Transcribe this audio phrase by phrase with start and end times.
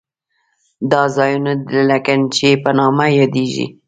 [0.91, 3.65] دا ځایونه د لګنچې په نامه یادېږي.